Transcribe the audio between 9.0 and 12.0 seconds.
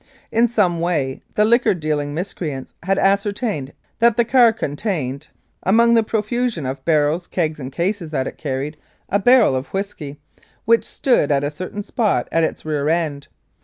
a barrel of whisky, which stood at a certain